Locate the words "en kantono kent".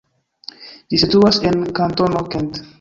1.51-2.63